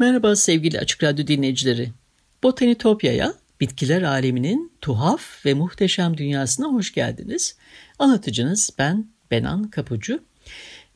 [0.00, 1.90] Merhaba sevgili Açık Radyo dinleyicileri.
[2.42, 7.56] Botanitopya'ya, bitkiler aleminin tuhaf ve muhteşem dünyasına hoş geldiniz.
[7.98, 10.20] Anlatıcınız ben Benan Kapucu.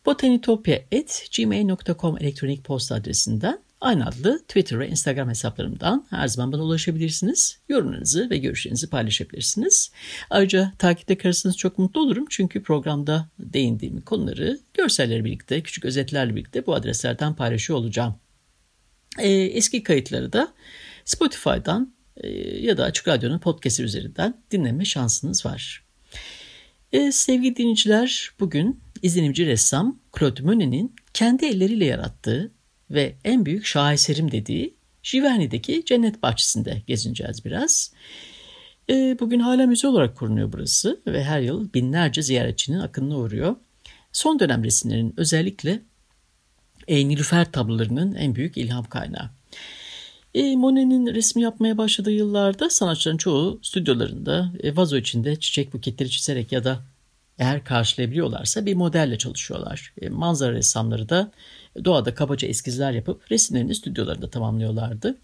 [0.06, 7.58] botanitopya.gmail.com elektronik posta adresinden aynı adlı Twitter ve Instagram hesaplarımdan her zaman bana ulaşabilirsiniz.
[7.68, 9.90] Yorumlarınızı ve görüşlerinizi paylaşabilirsiniz.
[10.30, 16.66] Ayrıca takipte kalırsanız çok mutlu olurum çünkü programda değindiğim konuları görsellerle birlikte, küçük özetlerle birlikte
[16.66, 18.14] bu adreslerden paylaşıyor olacağım.
[19.18, 20.54] E, eski kayıtları da
[21.04, 25.84] Spotify'dan e, ya da Açık Radyo'nun podcast üzerinden dinleme şansınız var.
[26.92, 32.50] E, sevgili dinleyiciler bugün izlenimci ressam Claude Monet'in kendi elleriyle yarattığı
[32.90, 37.92] ve en büyük şaheserim dediği Giverny'deki cennet bahçesinde gezineceğiz biraz.
[38.90, 43.56] E, bugün hala müze olarak korunuyor burası ve her yıl binlerce ziyaretçinin akınına uğruyor.
[44.12, 45.82] Son dönem resimlerin özellikle
[46.88, 49.30] e, Nilüfer tablolarının en büyük ilham kaynağı.
[50.34, 56.52] E, Monet'in resmi yapmaya başladığı yıllarda sanatçıların çoğu stüdyolarında e, vazo içinde çiçek buketleri çizerek
[56.52, 56.80] ya da
[57.38, 59.92] eğer karşılayabiliyorlarsa bir modelle çalışıyorlar.
[60.00, 61.30] E, manzara ressamları da
[61.84, 65.18] doğada kabaca eskizler yapıp resimlerini stüdyolarında tamamlıyorlardı.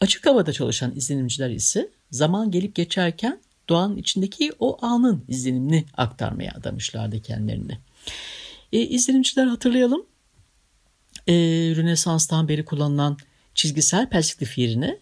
[0.00, 7.22] Açık havada çalışan izlenimciler ise zaman gelip geçerken doğanın içindeki o anın izlenimini aktarmaya adamışlardı
[7.22, 7.78] kendilerini.
[8.72, 10.06] E, izlenimciler hatırlayalım
[11.28, 11.34] e,
[11.76, 13.18] Rönesans'tan beri kullanılan
[13.54, 14.98] çizgisel perspektif yerine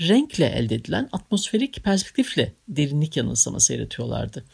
[0.00, 4.44] renkle elde edilen atmosferik perspektifle derinlik yanılsaması yaratıyorlardı.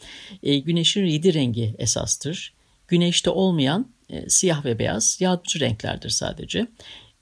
[0.43, 2.53] E, güneşin yedi rengi esastır.
[2.87, 6.67] Güneşte olmayan e, siyah ve beyaz yardımcı renklerdir sadece.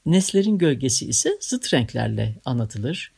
[0.06, 3.12] Neslerin gölgesi ise zıt renklerle anlatılır.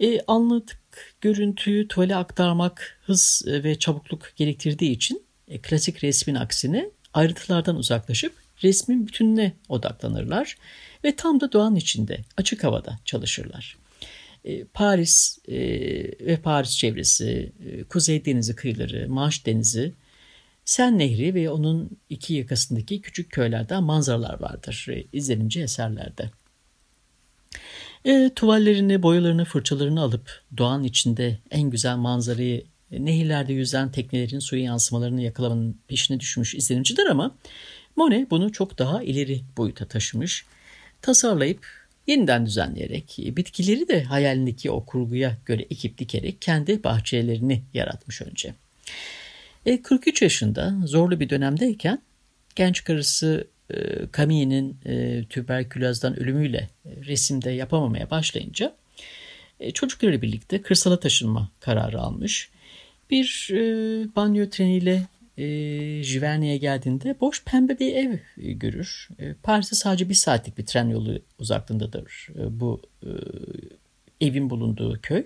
[0.00, 0.80] E, anlatık
[1.20, 9.06] görüntüyü tuvale aktarmak hız ve çabukluk gerektirdiği için e, klasik resmin aksine ayrıntılardan uzaklaşıp resmin
[9.06, 10.56] bütününe odaklanırlar
[11.04, 13.76] ve tam da doğanın içinde açık havada çalışırlar.
[14.44, 15.58] E, Paris e,
[16.26, 19.92] ve Paris çevresi, e, Kuzey Denizi kıyıları, Manş Denizi,
[20.64, 26.30] Sen Nehri ve onun iki yakasındaki küçük köylerden manzaralar vardır izlenimci eserlerde.
[28.04, 35.22] E, tuvallerini, boyalarını, fırçalarını alıp doğanın içinde en güzel manzarayı nehirlerde yüzen teknelerin suya yansımalarını
[35.22, 37.36] yakalamanın peşine düşmüş izlenimciler ama
[37.96, 40.44] Monet bunu çok daha ileri boyuta taşımış.
[41.02, 41.66] Tasarlayıp
[42.06, 48.54] yeniden düzenleyerek bitkileri de hayalindeki o kurguya göre ekip dikerek kendi bahçelerini yaratmış önce.
[49.66, 52.02] E, 43 yaşında zorlu bir dönemdeyken
[52.56, 53.76] genç karısı e,
[54.16, 58.74] Camille'nin e, tüberkülozdan ölümüyle e, resimde yapamamaya başlayınca
[59.60, 62.50] e, çocuklarıyla birlikte kırsala taşınma kararı almış.
[63.10, 63.58] Bir e,
[64.16, 65.02] banyo treniyle
[65.38, 69.08] e, geldiğinde boş pembe bir ev e, görür.
[69.18, 73.10] E, Paris'e sadece bir saatlik bir tren yolu uzaklığındadır e, bu e,
[74.26, 75.24] evin bulunduğu köy.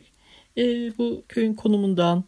[0.99, 2.25] Bu köyün konumundan,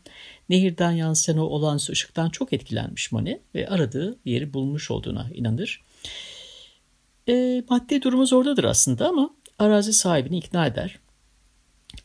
[0.49, 5.83] nehirden yansıyan o olağanüstü ışıktan çok etkilenmiş Monet ve aradığı yeri bulmuş olduğuna inanır.
[7.71, 10.99] Maddi durumu zordadır aslında ama arazi sahibini ikna eder.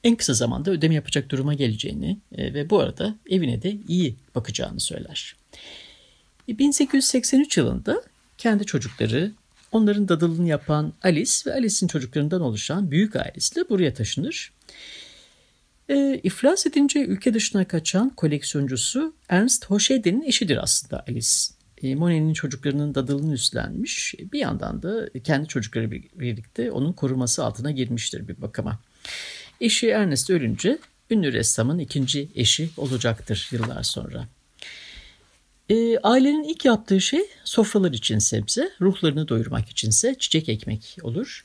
[0.04, 5.36] En kısa zamanda ödeme yapacak duruma geleceğini ve bu arada evine de iyi bakacağını söyler.
[6.48, 8.04] 1883 yılında
[8.38, 9.32] kendi çocukları,
[9.72, 14.52] onların dadılını yapan Alice ve Alice'in çocuklarından oluşan büyük ailesiyle buraya taşınır.
[15.90, 21.30] E, iflas edince ülke dışına kaçan koleksiyoncusu Ernst Hochede'nin eşidir aslında Alice.
[21.84, 24.16] E, Monet'in çocuklarının dadılını üstlenmiş.
[24.34, 28.80] Bir yandan da kendi çocukları birlikte onun koruması altına girmiştir bir bakıma.
[29.62, 34.28] Eşi Ernest ölünce ünlü ressamın ikinci eşi olacaktır yıllar sonra.
[35.70, 41.44] E, ailenin ilk yaptığı şey sofralar için sebze, ruhlarını doyurmak içinse çiçek ekmek olur.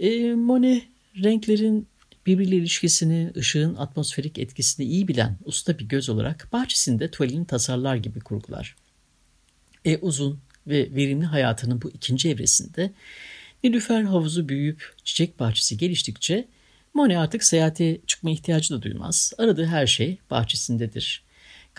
[0.00, 0.82] E, Monet
[1.24, 1.88] renklerin
[2.26, 8.20] birbiriyle ilişkisini, ışığın atmosferik etkisini iyi bilen usta bir göz olarak bahçesinde tuvalini tasarlar gibi
[8.20, 8.76] kurgular.
[9.84, 12.92] E, uzun ve verimli hayatının bu ikinci evresinde
[13.64, 16.48] Nilüfer havuzu büyüyüp çiçek bahçesi geliştikçe
[16.94, 19.32] Monet artık seyahate çıkma ihtiyacı da duymaz.
[19.38, 21.22] Aradığı her şey bahçesindedir.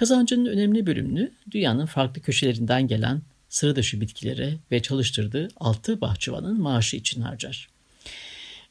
[0.02, 6.98] Kazancının önemli bölümünü dünyanın farklı köşelerinden gelen sıra dışı bitkilere ve çalıştırdığı altı bahçıvanın maaşı
[6.98, 7.70] için harcar.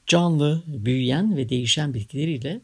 [0.06, 2.60] Canlı, büyüyen ve değişen bitkileriyle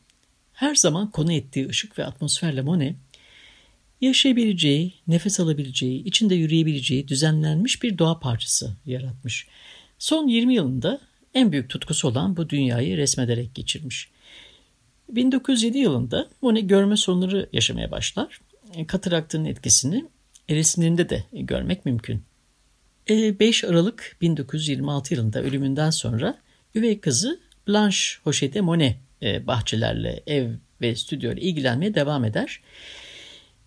[0.52, 2.96] her zaman konu ettiği ışık ve atmosferle Monet,
[4.00, 9.46] yaşayabileceği, nefes alabileceği, içinde yürüyebileceği düzenlenmiş bir doğa parçası yaratmış.
[9.98, 11.00] Son 20 yılında
[11.34, 14.08] en büyük tutkusu olan bu dünyayı resmederek geçirmiş.
[15.08, 18.40] 1907 yılında Monet görme sorunları yaşamaya başlar.
[18.86, 20.04] Kataraktın etkisini
[20.50, 22.22] resimlerinde de görmek mümkün.
[23.08, 26.38] 5 e, Aralık 1926 yılında ölümünden sonra
[26.74, 32.60] üvey kızı Blanche Hochette Monet e, bahçelerle, ev ve stüdyo ile ilgilenmeye devam eder.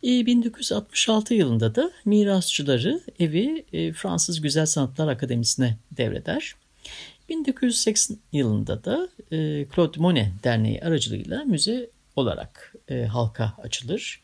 [0.03, 6.55] 1966 e, yılında da mirasçıları evi Fransız Güzel Sanatlar Akademisi'ne devreder.
[7.29, 9.09] 1980 yılında da
[9.75, 12.75] Claude Monet Derneği aracılığıyla müze olarak
[13.11, 14.21] halka açılır.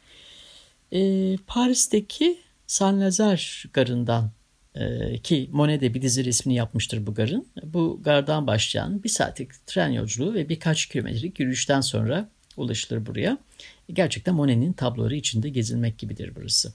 [1.48, 4.32] Paris'teki Saint-Lazare garından
[4.76, 7.48] e, ki Monet de bir dizi resmini yapmıştır bu garın.
[7.64, 13.38] Bu gardan başlayan bir saatlik tren yolculuğu ve birkaç kilometrelik yürüyüşten sonra ulaşılır buraya.
[13.94, 16.74] Gerçekten Monet'in tabloları içinde gezilmek gibidir burası.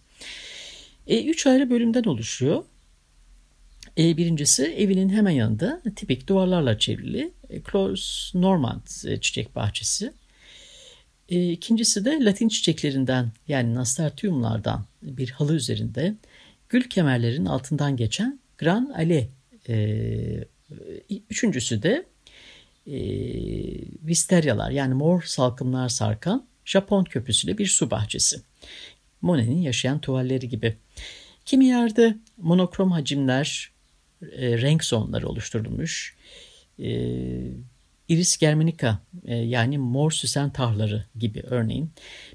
[1.06, 2.64] E, üç ayrı bölümden oluşuyor.
[3.98, 10.12] E, birincisi evinin hemen yanında tipik duvarlarla çevrili e, Close Normand e, çiçek bahçesi.
[11.30, 16.14] E, ikincisi de Latin çiçeklerinden yani nasturtiumlardan bir halı üzerinde
[16.68, 19.28] gül kemerlerin altından geçen Gran Ale.
[19.68, 20.44] E,
[21.30, 22.06] üçüncüsü de
[22.86, 22.98] e,
[24.06, 28.40] visteryalar yani mor salkımlar sarkan Japon köpüsüyle bir su bahçesi.
[29.22, 30.76] Monet'in yaşayan tuvalleri gibi.
[31.44, 33.72] Kimi yerde monokrom hacimler,
[34.22, 36.16] e, renk zonları oluşturulmuş.
[36.78, 36.90] E,
[38.10, 41.90] Iris germanica e, yani mor süsen tahları gibi örneğin.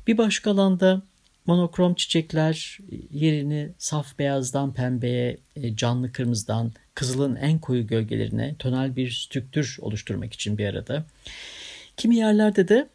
[0.07, 1.01] Bir başka alanda
[1.45, 2.77] monokrom çiçekler
[3.11, 10.33] yerini saf beyazdan pembeye, e, canlı kırmızıdan kızılın en koyu gölgelerine tonal bir strüktür oluşturmak
[10.33, 11.05] için bir arada.
[11.97, 12.89] Kimi yerlerde de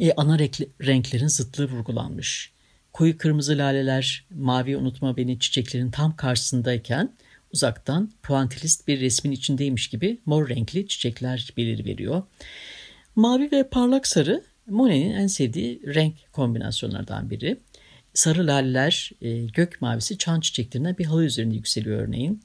[0.00, 2.52] e, ana renklerin zıtlığı vurgulanmış.
[2.92, 7.12] Koyu kırmızı laleler mavi unutma beni çiçeklerin tam karşısındayken
[7.52, 12.22] uzaktan puantilist bir resmin içindeymiş gibi mor renkli çiçekler belir veriyor.
[13.16, 17.56] Mavi ve parlak sarı Monet'in en sevdiği renk kombinasyonlardan biri.
[18.14, 22.42] Sarı laleler e, gök mavisi çan çiçeklerine bir halı üzerinde yükseliyor örneğin.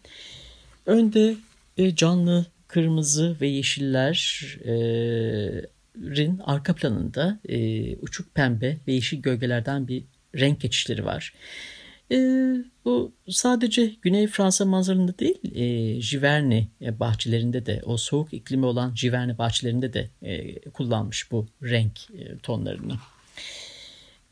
[0.86, 1.36] Önde
[1.78, 10.04] e, canlı kırmızı ve yeşillerin arka planında e, uçuk pembe ve yeşil gölgelerden bir
[10.36, 11.34] renk geçişleri var.
[12.12, 12.18] E,
[12.86, 19.38] bu sadece Güney Fransa manzaralarında değil, e, Giverny bahçelerinde de, o soğuk iklimi olan Giverny
[19.38, 22.94] bahçelerinde de e, kullanmış bu renk e, tonlarını.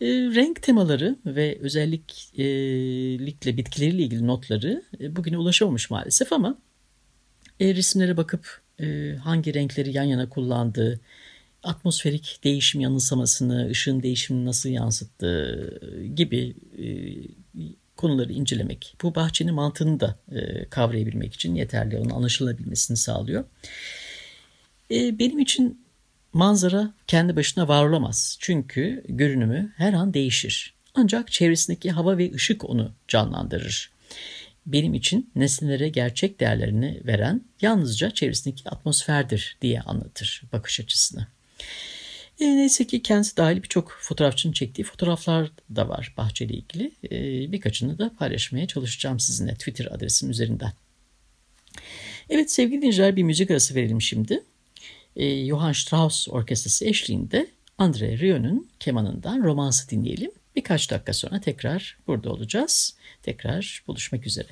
[0.02, 6.58] E, renk temaları ve özellikle bitkileriyle ilgili notları e, bugüne ulaşamamış maalesef ama
[7.60, 11.00] e, resimlere bakıp e, hangi renkleri yan yana kullandığı,
[11.64, 15.80] atmosferik değişim yanılsamasını, ışığın değişimini nasıl yansıttığı
[16.16, 16.88] gibi e,
[17.98, 23.46] konuları incelemek, bu bahçenin mantığını da e, kavrayabilmek için yeterli, onun anlaşılabilmesini sağlıyor.
[24.92, 25.84] E, benim için
[26.34, 28.38] manzara kendi başına var olamaz.
[28.40, 30.74] Çünkü görünümü her an değişir.
[30.96, 33.92] Ancak çevresindeki hava ve ışık onu canlandırır.
[34.66, 41.28] Benim için nesnelere gerçek değerlerini veren yalnızca çevresindeki atmosferdir diye anlatır bakış açısını.
[42.40, 46.92] E, neyse ki kendisi dahil birçok fotoğrafçının çektiği fotoğraflar da var bahçeyle ilgili.
[47.12, 50.74] E, birkaçını da paylaşmaya çalışacağım sizinle Twitter adresim üzerinden.
[52.30, 54.44] Evet sevgili dinleyiciler bir müzik arası verelim şimdi.
[55.16, 57.48] E, Johann Strauss Orkestrası eşliğinde
[57.78, 60.32] Andre Rio'nun kemanından romansı dinleyelim.
[60.56, 62.96] Birkaç dakika sonra tekrar burada olacağız.
[63.24, 64.48] Tekrar buluşmak üzere.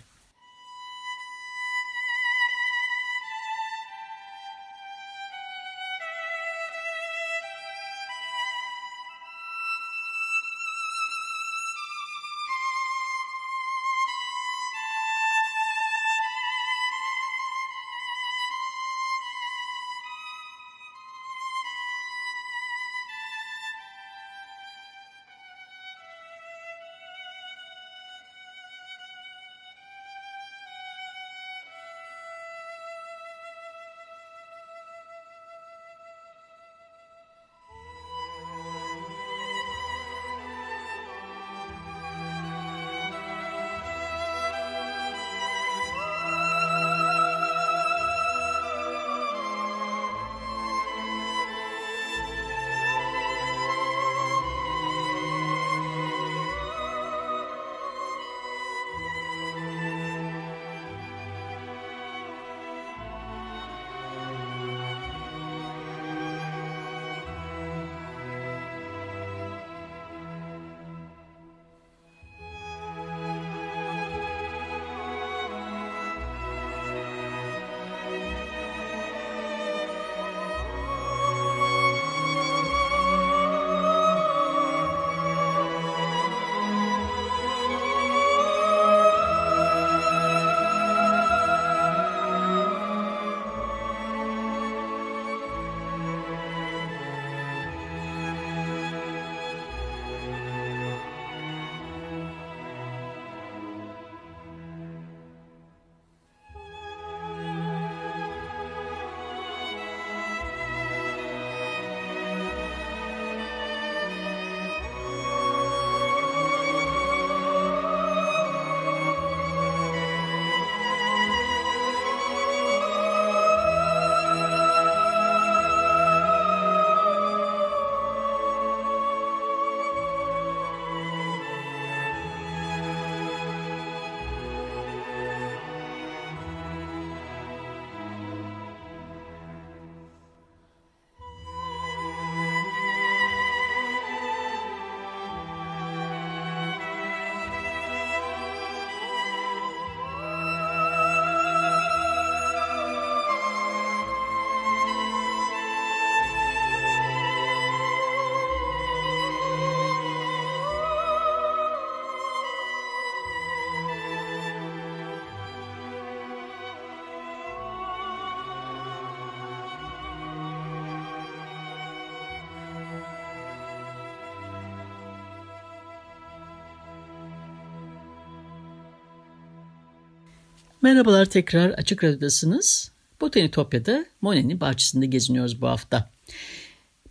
[180.84, 182.92] Merhabalar tekrar Açık Radyo'dasınız.
[183.22, 186.10] Botanitopya'da Monet'in bahçesinde geziniyoruz bu hafta.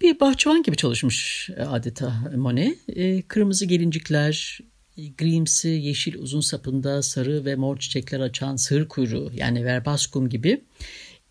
[0.00, 2.78] Bir bahçıvan gibi çalışmış adeta Monet.
[2.88, 4.58] E, kırmızı gelincikler,
[4.96, 10.60] e, grimsi, yeşil uzun sapında sarı ve mor çiçekler açan sığır kuyruğu yani verbaskum gibi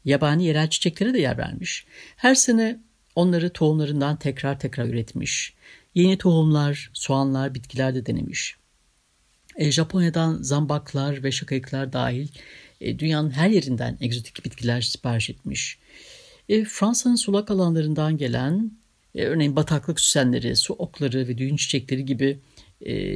[0.06, 1.86] yabani yerel çiçeklere de yer vermiş.
[2.16, 2.80] Her sene
[3.16, 5.54] onları tohumlarından tekrar tekrar üretmiş.
[5.96, 8.59] Yeni tohumlar, soğanlar, bitkiler de denemiş.
[9.60, 12.28] E, Japonya'dan zambaklar ve şakayıklar dahil
[12.82, 15.80] e, dünyanın her yerinden egzotik bitkiler sipariş etmiş.
[16.50, 18.72] E, Fransa'nın sulak alanlarından gelen
[19.16, 22.40] örneğin bataklık süsenleri, su okları ve düğün çiçekleri gibi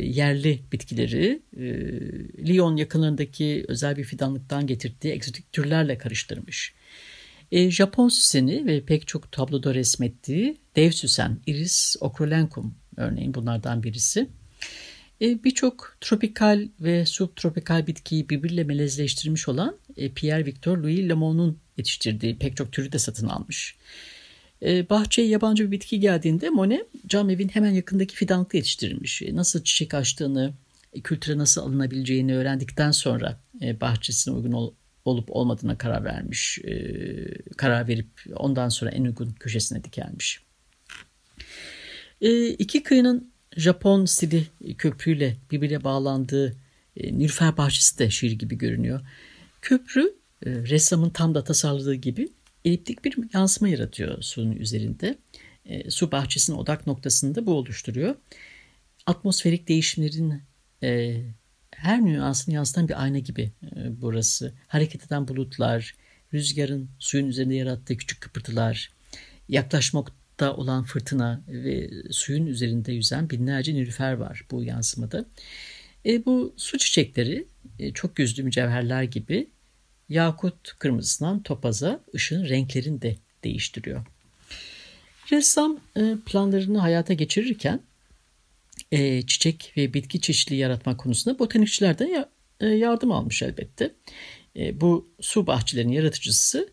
[0.03, 1.41] yerli bitkileri
[2.47, 6.73] Lyon yakınlarındaki özel bir fidanlıktan getirdiği egzotik türlerle karıştırmış.
[7.51, 14.29] Japon süseni ve pek çok tabloda resmettiği dev süsen Iris ocrolencum örneğin bunlardan birisi.
[15.21, 22.37] E, Birçok tropikal ve subtropikal bitkiyi birbiriyle melezleştirmiş olan e, Pierre Victor Louis Lemon'un yetiştirdiği
[22.37, 23.75] pek çok türü de satın almış.
[24.61, 29.21] E, bahçeye yabancı bir bitki geldiğinde Monet cam evin hemen yakındaki fidanlıkta yetiştirilmiş.
[29.31, 30.53] Nasıl çiçek açtığını,
[31.03, 33.39] kültüre nasıl alınabileceğini öğrendikten sonra
[33.81, 34.73] bahçesine uygun ol,
[35.05, 36.59] olup olmadığına karar vermiş.
[37.57, 40.41] Karar verip ondan sonra en uygun köşesine dikelmiş.
[42.59, 46.55] İki kıyının Japon stili köprüyle birbirine bağlandığı
[46.97, 49.01] e, Nilüfer Bahçesi de şiir gibi görünüyor.
[49.61, 50.13] Köprü
[50.45, 52.27] e, ressamın tam da tasarladığı gibi
[52.65, 55.17] eliptik bir yansıma yaratıyor suyun üzerinde.
[55.65, 58.15] E, su bahçesinin odak noktasında bu oluşturuyor.
[59.05, 60.41] Atmosferik değişimlerin
[60.83, 61.21] e,
[61.71, 64.53] her nüansını yansıtan bir ayna gibi e, burası.
[64.67, 65.95] Hareket eden bulutlar,
[66.33, 68.91] rüzgarın suyun üzerinde yarattığı küçük kıpırtılar,
[70.33, 75.25] yaklaşmakta olan fırtına ve suyun üzerinde yüzen binlerce nilüfer var bu yansımada.
[76.05, 77.45] E, bu su çiçekleri
[77.79, 79.49] e, çok gözlü mücevherler gibi
[80.09, 84.05] yakut kırmızısından topaza ışığın renklerini de değiştiriyor.
[85.31, 87.79] Ressam e, planlarını hayata geçirirken
[88.91, 92.27] e, çiçek ve bitki çeşitliliği yaratma konusunda botanikçilerden
[92.59, 93.95] e, yardım almış elbette.
[94.55, 96.72] Bu su bahçelerinin yaratıcısı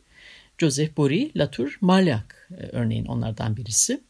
[0.60, 2.24] Joseph Bory Latour Marliac
[2.72, 4.00] örneğin onlardan birisi.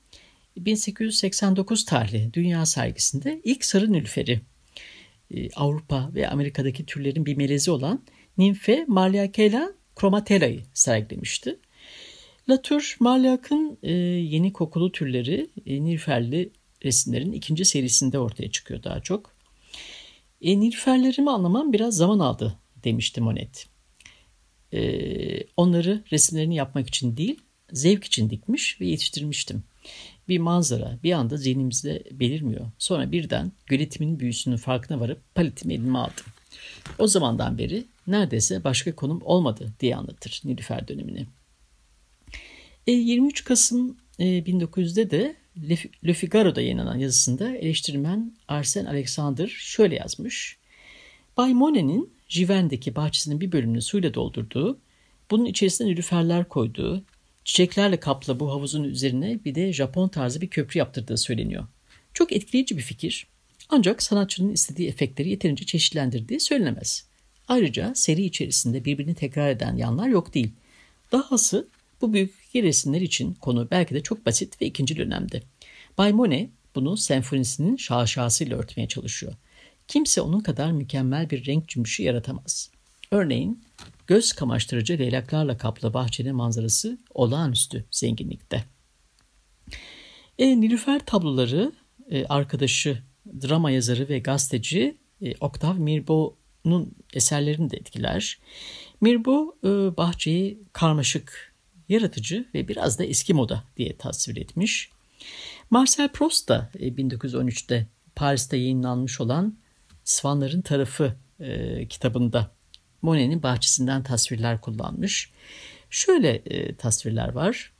[0.56, 4.40] 1889 tarihli Dünya sergisinde ilk sarı nülferi
[5.56, 8.02] Avrupa ve Amerika'daki türlerin bir melezi olan
[8.38, 11.58] Nimfe Marliakela Chromatela'yı sergilemişti.
[12.48, 16.50] Latour, Marliak'ın e, yeni kokulu türleri e, Nilüferli
[16.84, 19.34] resimlerin ikinci serisinde ortaya çıkıyor daha çok.
[20.42, 23.69] E, Nilüferlerimi anlamam biraz zaman aldı demişti Monet.
[24.72, 27.40] E, onları resimlerini yapmak için değil,
[27.72, 29.62] zevk için dikmiş ve yetiştirmiştim.
[30.28, 32.66] Bir manzara bir anda zihnimizde belirmiyor.
[32.78, 36.24] Sonra birden göletimin büyüsünün farkına varıp paletimi elime aldım.
[36.98, 41.26] O zamandan beri neredeyse başka konum olmadı diye anlatır Nilüfer dönemini.
[42.86, 45.36] E, 23 Kasım e, 1900'de de
[46.04, 50.58] Le, Figaro'da yayınlanan yazısında eleştirmen Arsen Alexander şöyle yazmış.
[51.36, 54.78] Bay Monet'in Jiven'deki bahçesinin bir bölümünü suyla doldurduğu,
[55.30, 57.04] bunun içerisine nilüferler koyduğu,
[57.44, 61.66] çiçeklerle kaplı bu havuzun üzerine bir de Japon tarzı bir köprü yaptırdığı söyleniyor.
[62.14, 63.26] Çok etkileyici bir fikir.
[63.68, 67.06] Ancak sanatçının istediği efektleri yeterince çeşitlendirdiği söylenemez.
[67.48, 70.52] Ayrıca seri içerisinde birbirini tekrar eden yanlar yok değil.
[71.12, 71.68] Dahası
[72.00, 75.42] bu büyük resimler için konu belki de çok basit ve ikinci dönemde.
[75.98, 79.32] Bay Monet bunu senfonisinin şaşasıyla örtmeye çalışıyor.
[79.90, 82.70] Kimse onun kadar mükemmel bir renk cümbüşü yaratamaz.
[83.10, 83.64] Örneğin
[84.06, 88.64] göz kamaştırıcı leylaklarla kaplı bahçenin manzarası olağanüstü zenginlikte.
[90.38, 91.72] E, Nilüfer tabloları
[92.10, 93.02] e, arkadaşı,
[93.42, 98.38] drama yazarı ve gazeteci e, Mirbeau Mirbo'nun eserlerini de etkiler.
[99.00, 101.54] Mirbo e, bahçeyi karmaşık,
[101.88, 104.90] yaratıcı ve biraz da eski moda diye tasvir etmiş.
[105.70, 109.59] Marcel Proust da 1913'te e, Paris'te yayınlanmış olan
[110.10, 112.50] Svanların Tarafı e, kitabında
[113.02, 115.30] Monet'in bahçesinden tasvirler kullanmış.
[115.90, 117.72] Şöyle e, tasvirler var.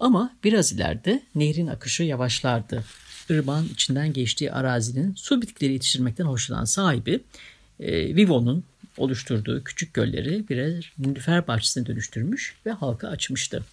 [0.00, 2.84] Ama biraz ileride nehrin akışı yavaşlardı.
[3.30, 7.20] Irmağın içinden geçtiği arazinin su bitkileri yetiştirmekten hoşlanan sahibi
[7.80, 8.64] e, Vivo'nun
[8.96, 13.64] oluşturduğu küçük gölleri birer nilüfer bahçesine dönüştürmüş ve halka açmıştı.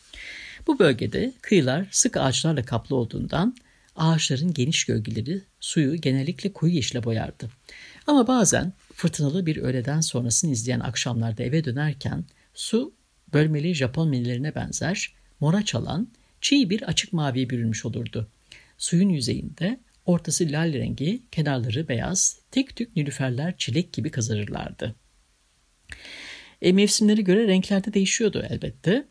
[0.68, 3.56] Bu bölgede kıyılar sık ağaçlarla kaplı olduğundan
[3.96, 7.50] ağaçların geniş gölgeleri suyu genellikle koyu yeşile boyardı.
[8.08, 12.94] Ama bazen fırtınalı bir öğleden sonrasını izleyen akşamlarda eve dönerken su
[13.34, 16.08] bölmeli Japon menilerine benzer, mora çalan,
[16.42, 18.28] çiğ bir açık maviye bürünmüş olurdu.
[18.78, 24.96] Suyun yüzeyinde Ortası lal rengi, kenarları beyaz, tek tük nilüferler çilek gibi kazarırlardı.
[26.62, 29.08] E, mevsimlere göre renklerde değişiyordu elbette.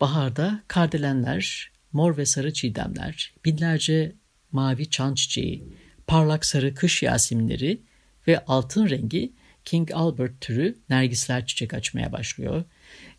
[0.00, 4.12] Baharda kardelenler, mor ve sarı çiğdemler, binlerce
[4.52, 5.64] mavi çan çiçeği,
[6.06, 7.80] parlak sarı kış yaseminleri
[8.28, 9.32] ve altın rengi
[9.64, 12.64] King Albert türü nergisler çiçek açmaya başlıyor.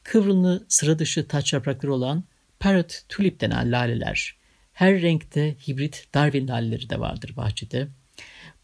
[0.03, 2.23] Kıvrımlı sıra dışı taç yaprakları olan
[2.59, 4.37] parrot tulip denen laleler.
[4.73, 7.87] Her renkte hibrit Darwin laleleri de vardır bahçede.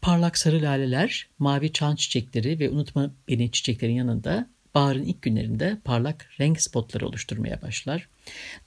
[0.00, 6.30] Parlak sarı laleler, mavi çan çiçekleri ve unutma beni çiçeklerin yanında baharın ilk günlerinde parlak
[6.40, 8.08] renk spotları oluşturmaya başlar.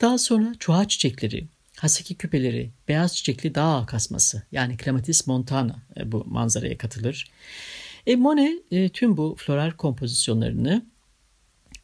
[0.02, 1.48] Daha sonra çuha çiçekleri,
[1.80, 7.32] haseki küpeleri, beyaz çiçekli dağ kasması yani Clematis montana e, bu manzaraya katılır.
[8.08, 10.86] E, Monet e, tüm bu floral kompozisyonlarını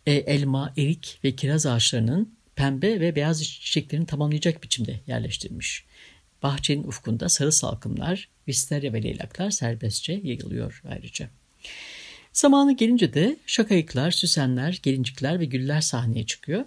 [0.05, 5.85] e, elma, erik ve kiraz ağaçlarının pembe ve beyaz çiçeklerini tamamlayacak biçimde yerleştirmiş.
[6.43, 11.29] Bahçenin ufkunda sarı salkımlar, visterya ve leylaklar serbestçe yayılıyor ayrıca.
[12.33, 16.65] Zamanı gelince de şakayıklar, süsenler, gelincikler ve güller sahneye çıkıyor.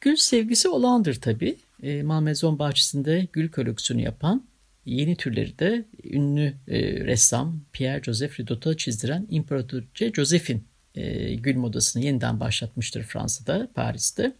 [0.00, 1.56] Gül sevgisi olağandır tabii.
[1.82, 4.46] E, Malmezon bahçesinde gül koleksiyonu yapan
[4.84, 10.60] yeni türleri de ünlü e, ressam Pierre Joseph Ridot'a çizdiren İmparatorce Josephine
[10.94, 14.32] e, gül modasını yeniden başlatmıştır Fransa'da, Paris'te.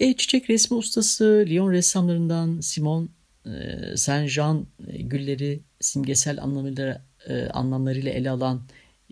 [0.00, 3.10] E, çiçek resmi ustası Lyon ressamlarından Simon
[3.46, 3.50] e,
[3.96, 8.62] Saint-Jean e, gülleri simgesel anlamıyla, e, anlamlarıyla ele alan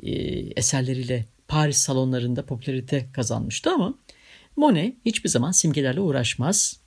[0.02, 0.12] e,
[0.56, 3.98] eserleriyle Paris salonlarında popülarite kazanmıştı ama
[4.56, 6.83] Monet hiçbir zaman simgelerle uğraşmaz.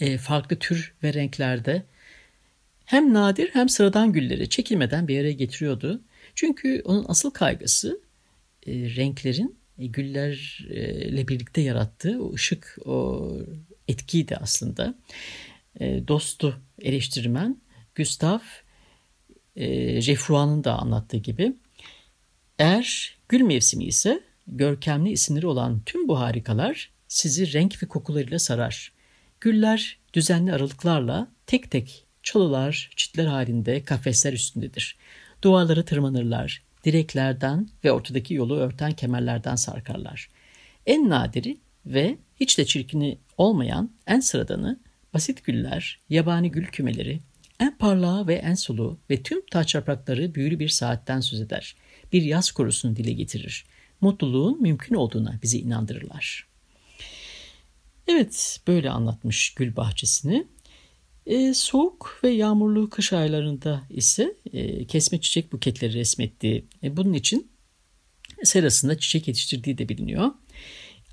[0.00, 1.82] E, farklı tür ve renklerde
[2.84, 6.02] hem nadir hem sıradan gülleri çekilmeden bir araya getiriyordu.
[6.34, 8.00] Çünkü onun asıl kaygısı
[8.66, 13.32] e, renklerin e, güllerle birlikte yarattığı o ışık, o
[13.88, 14.94] etkiydi aslında.
[15.80, 17.60] E, dostu eleştirmen
[17.96, 18.42] Gustave
[19.56, 19.66] e,
[20.64, 21.52] da anlattığı gibi
[22.58, 28.97] eğer gül mevsimi ise görkemli isimleri olan tüm bu harikalar sizi renk ve kokularıyla sarar.
[29.40, 34.96] Güller düzenli aralıklarla tek tek çalılar, çitler halinde kafesler üstündedir.
[35.42, 40.28] Duvarlara tırmanırlar, direklerden ve ortadaki yolu örten kemerlerden sarkarlar.
[40.86, 44.80] En nadiri ve hiç de çirkini olmayan en sıradanı
[45.14, 47.20] basit güller, yabani gül kümeleri,
[47.60, 51.76] en parlağı ve en soluğu ve tüm taç yaprakları büyülü bir saatten söz eder.
[52.12, 53.66] Bir yaz korusunu dile getirir.
[54.00, 56.47] Mutluluğun mümkün olduğuna bizi inandırırlar.
[58.08, 60.46] Evet, böyle anlatmış gül bahçesini.
[61.26, 67.50] E, soğuk ve yağmurlu kış aylarında ise e, kesme çiçek buketleri resmettiği, e, bunun için
[68.44, 70.30] serasında çiçek yetiştirdiği de biliniyor.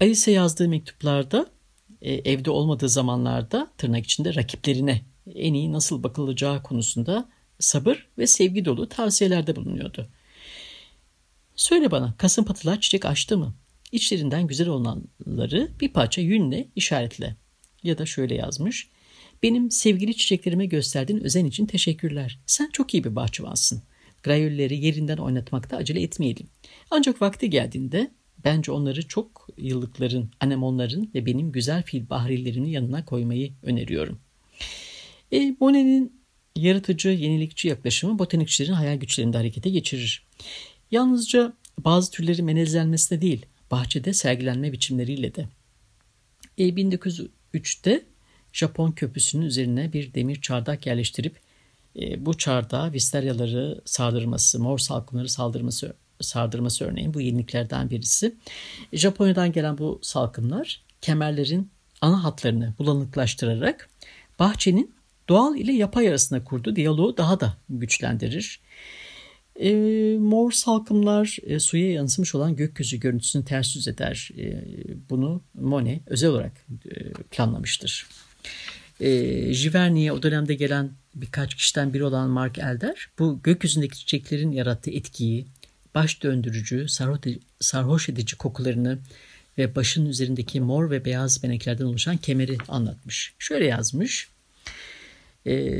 [0.01, 1.49] Alice yazdığı mektuplarda
[2.01, 5.01] e, evde olmadığı zamanlarda tırnak içinde rakiplerine
[5.35, 7.29] en iyi nasıl bakılacağı konusunda
[7.59, 10.07] sabır ve sevgi dolu tavsiyelerde bulunuyordu.
[11.55, 13.53] Söyle bana kasım patılar çiçek açtı mı?
[13.91, 17.35] İçlerinden güzel olanları bir parça yünle işaretle.
[17.83, 18.89] Ya da şöyle yazmış.
[19.43, 22.39] Benim sevgili çiçeklerime gösterdiğin özen için teşekkürler.
[22.45, 23.83] Sen çok iyi bir bahçıvansın.
[24.23, 26.47] Grayölleri yerinden oynatmakta acele etmeyelim.
[26.91, 28.11] Ancak vakti geldiğinde
[28.43, 34.19] bence onları çok yıllıkların, anemonların ve benim güzel fil bahrilerimin yanına koymayı öneriyorum.
[35.31, 36.21] E, Monet'in
[36.55, 40.25] yaratıcı, yenilikçi yaklaşımı botanikçilerin hayal güçlerinde harekete geçirir.
[40.91, 45.47] Yalnızca bazı türlerin menezlenmesine değil, bahçede sergilenme biçimleriyle de.
[46.57, 48.05] E, 1903'te
[48.53, 51.35] Japon köprüsünün üzerine bir demir çardak yerleştirip
[51.99, 58.35] e, bu çardağa visteryaları sardırması, mor salkımları saldırması, sardırması örneğin bu yeniliklerden birisi.
[58.93, 61.69] Japonya'dan gelen bu salkımlar kemerlerin
[62.01, 63.89] ana hatlarını bulanıklaştırarak
[64.39, 64.95] bahçenin
[65.29, 68.59] doğal ile yapay arasında kurduğu diyaloğu daha da güçlendirir.
[69.59, 69.73] E,
[70.19, 74.29] mor salkımlar e, suya yansımış olan gökyüzü görüntüsünü ters yüz eder.
[74.37, 74.63] E,
[75.09, 76.51] bunu Monet özel olarak
[76.85, 78.07] e, planlamıştır.
[78.99, 79.09] E,
[79.51, 85.45] Giverny'e o dönemde gelen birkaç kişiden biri olan Mark Elder bu gökyüzündeki çiçeklerin yarattığı etkiyi,
[85.95, 86.85] baş döndürücü,
[87.59, 88.99] sarhoş edici kokularını
[89.57, 93.33] ve başın üzerindeki mor ve beyaz beneklerden oluşan kemeri anlatmış.
[93.39, 94.29] Şöyle yazmış.
[95.47, 95.75] E,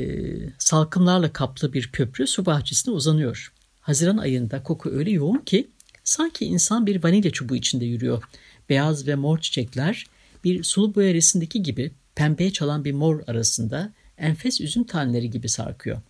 [0.58, 3.52] salkımlarla kaplı bir köprü su bahçesine uzanıyor.
[3.86, 5.70] Haziran ayında koku öyle yoğun ki
[6.04, 8.22] sanki insan bir vanilya çubuğu içinde yürüyor.
[8.68, 10.06] Beyaz ve mor çiçekler
[10.44, 16.00] bir sulu boya resimdeki gibi pembeye çalan bir mor arasında enfes üzüm taneleri gibi sarkıyor.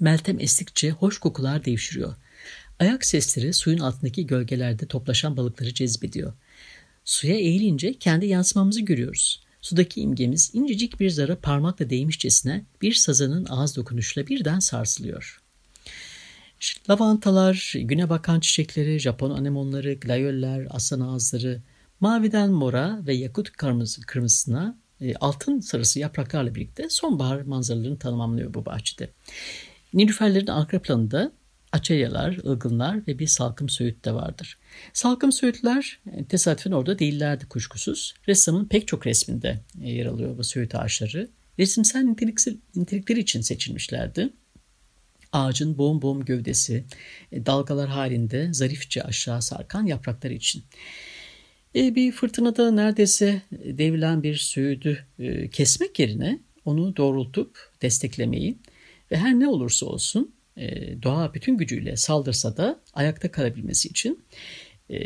[0.00, 2.14] Meltem estikçe hoş kokular devşiriyor.
[2.78, 6.32] Ayak sesleri suyun altındaki gölgelerde toplaşan balıkları cezbediyor.
[7.04, 9.42] Suya eğilince kendi yansımamızı görüyoruz.
[9.60, 15.45] Sudaki imgemiz incecik bir zara parmakla değmişçesine bir sazanın ağız dokunuşla birden sarsılıyor.
[16.90, 21.62] Lavantalar, güne bakan çiçekleri, Japon anemonları, glayoller, aslan ağızları,
[22.00, 28.66] maviden mora ve yakut kırmızı, kırmızısına e, altın sarısı yapraklarla birlikte sonbahar manzaralarını tanımlıyor bu
[28.66, 29.10] bahçede.
[29.94, 31.32] Nilüferlerin arka planında
[31.72, 34.58] açelyalar, ılgınlar ve bir salkım söğüt de vardır.
[34.92, 38.14] Salkım söğütler e, tesadüfen orada değillerdi kuşkusuz.
[38.28, 41.28] Ressamın pek çok resminde e, yer alıyor bu söğüt ağaçları.
[41.58, 42.02] Resimsel
[42.74, 44.32] nitelikleri için seçilmişlerdi.
[45.32, 46.84] Ağacın boğum gövdesi,
[47.32, 50.64] e, dalgalar halinde zarifçe aşağı sarkan yaprakları için.
[51.74, 55.06] Bir fırtınada neredeyse devrilen bir söğüdü
[55.52, 58.58] kesmek yerine onu doğrultup desteklemeyi
[59.10, 64.24] ve her ne olursa olsun e, doğa bütün gücüyle saldırsa da ayakta kalabilmesi için
[64.90, 64.96] e,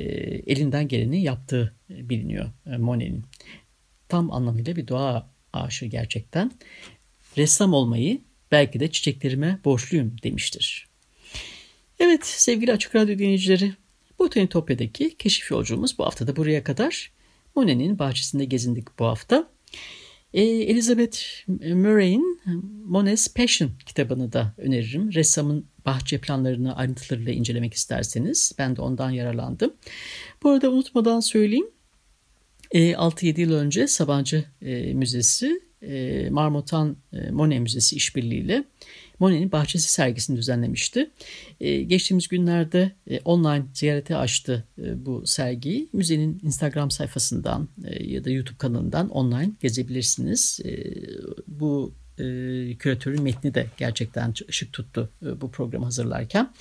[0.52, 3.24] elinden geleni yaptığı biliniyor e, Monet'in.
[4.08, 6.52] Tam anlamıyla bir doğa aşığı gerçekten.
[7.38, 8.20] Ressam olmayı
[8.52, 10.88] belki de çiçeklerime borçluyum demiştir.
[11.98, 13.72] Evet sevgili Açık Radyo dinleyicileri
[14.18, 17.12] Botanitopya'daki keşif yolculuğumuz bu hafta da buraya kadar.
[17.56, 19.48] Monet'in bahçesinde gezindik bu hafta.
[20.34, 22.40] E, Elizabeth Murray'in
[22.86, 25.12] Monet's Passion kitabını da öneririm.
[25.12, 29.74] Ressamın bahçe planlarını ayrıntılarıyla incelemek isterseniz ben de ondan yararlandım.
[30.42, 31.70] Bu arada unutmadan söyleyeyim.
[32.70, 38.64] E, 6-7 yıl önce Sabancı e, Müzesi e, Marmotan e, Monet Müzesi işbirliğiyle
[39.18, 41.10] Monet'in bahçesi sergisini düzenlemişti.
[41.60, 42.92] E, geçtiğimiz günlerde
[43.24, 44.64] online ziyarete açtı
[44.94, 45.88] bu sergiyi.
[45.92, 47.68] Müzenin Instagram sayfasından
[48.00, 50.60] ya da YouTube kanalından online gezebilirsiniz.
[51.48, 51.94] Bu
[52.78, 56.52] küratörün metni de gerçekten ışık tuttu bu programı hazırlarken.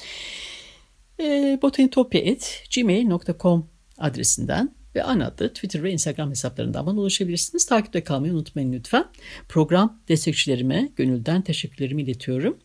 [1.19, 7.66] E, botanitopya.gmail.com adresinden ve ana adı Twitter ve Instagram hesaplarından bana ulaşabilirsiniz.
[7.66, 9.06] Takipte kalmayı unutmayın lütfen.
[9.50, 12.58] Program destekçilerime gönülden teşekkürlerimi iletiyorum.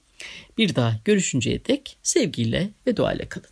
[0.58, 3.48] Bir daha görüşünceye dek sevgiyle ve duayla kalın.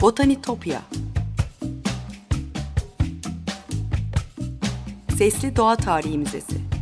[0.00, 0.82] Botanitopya
[5.18, 6.81] Sesli Doğa Tarihi Müzesi